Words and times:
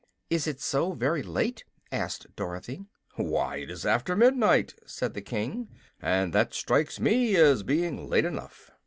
"Is 0.31 0.47
it 0.47 0.59
so 0.59 0.93
very 0.93 1.21
late?" 1.21 1.63
asked 1.91 2.25
Dorothy. 2.35 2.87
"Why, 3.17 3.57
it 3.57 3.69
is 3.69 3.85
after 3.85 4.15
midnight," 4.15 4.73
said 4.83 5.13
the 5.13 5.21
King, 5.21 5.69
"and 6.01 6.33
that 6.33 6.55
strikes 6.55 6.99
me 6.99 7.35
as 7.35 7.61
being 7.61 8.09
late 8.09 8.25
enough. 8.25 8.71